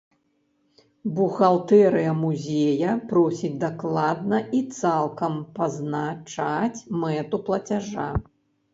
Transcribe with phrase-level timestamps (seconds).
[1.19, 8.13] Бухгалтэрыя музея просіць дакладна і цалкам пазначаць мэту плацяжа.